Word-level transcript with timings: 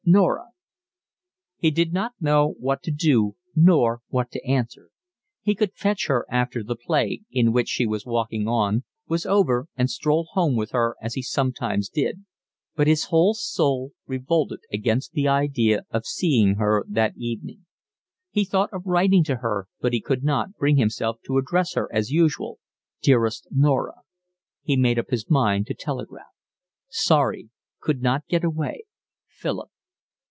Norah. 0.03 0.47
He 1.57 1.69
did 1.71 1.93
not 1.93 2.13
know 2.19 2.55
what 2.59 2.81
to 2.83 2.91
do 2.91 3.35
nor 3.55 4.01
what 4.09 4.31
to 4.31 4.43
answer. 4.45 4.89
He 5.43 5.53
could 5.53 5.75
fetch 5.75 6.07
her 6.07 6.25
after 6.29 6.63
the 6.63 6.75
play, 6.75 7.21
in 7.31 7.53
which 7.53 7.69
she 7.69 7.85
was 7.85 8.03
walking 8.05 8.47
on, 8.47 8.83
was 9.07 9.27
over 9.27 9.67
and 9.77 9.89
stroll 9.91 10.25
home 10.31 10.55
with 10.57 10.71
her 10.71 10.95
as 11.01 11.13
he 11.13 11.21
sometimes 11.21 11.87
did; 11.87 12.25
but 12.75 12.87
his 12.87 13.05
whole 13.05 13.33
soul 13.35 13.91
revolted 14.07 14.59
against 14.73 15.13
the 15.13 15.27
idea 15.29 15.83
of 15.91 16.05
seeing 16.07 16.55
her 16.55 16.83
that 16.89 17.13
evening. 17.15 17.67
He 18.31 18.43
thought 18.43 18.73
of 18.73 18.85
writing 18.87 19.23
to 19.25 19.37
her, 19.37 19.67
but 19.79 19.93
he 19.93 20.01
could 20.01 20.23
not 20.23 20.57
bring 20.57 20.77
himself 20.77 21.19
to 21.27 21.37
address 21.37 21.75
her 21.75 21.87
as 21.93 22.09
usual, 22.11 22.57
dearest 23.03 23.47
Norah. 23.51 24.01
He 24.63 24.75
made 24.75 24.97
up 24.99 25.11
his 25.11 25.29
mind 25.29 25.67
to 25.67 25.75
telegraph. 25.75 26.25
Sorry. 26.89 27.49
Could 27.79 28.01
not 28.01 28.27
get 28.27 28.43
away, 28.43 28.85
Philip. 29.29 29.69